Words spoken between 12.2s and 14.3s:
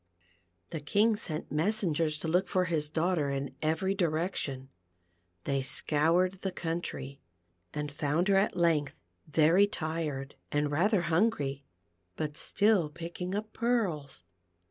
FOUNTAIN. but still picking up pearls.